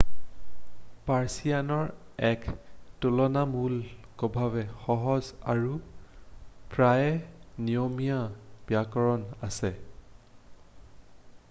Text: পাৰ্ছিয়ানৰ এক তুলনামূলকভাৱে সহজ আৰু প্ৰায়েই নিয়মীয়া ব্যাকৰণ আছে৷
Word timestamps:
পাৰ্ছিয়ানৰ 1.09 1.91
এক 2.29 2.47
তুলনামূলকভাৱে 3.05 4.65
সহজ 4.87 5.29
আৰু 5.55 5.77
প্ৰায়েই 6.77 7.71
নিয়মীয়া 7.71 8.21
ব্যাকৰণ 8.75 9.31
আছে৷ 9.53 9.79